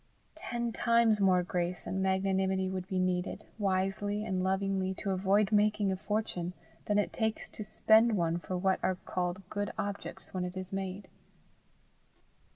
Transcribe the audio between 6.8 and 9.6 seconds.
than it takes to spend one for what are called